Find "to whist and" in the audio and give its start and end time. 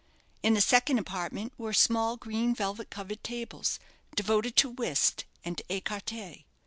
4.55-5.61